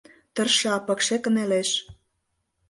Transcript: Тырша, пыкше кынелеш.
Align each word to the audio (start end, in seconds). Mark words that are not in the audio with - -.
Тырша, 0.33 0.73
пыкше 0.85 1.15
кынелеш. 1.23 1.69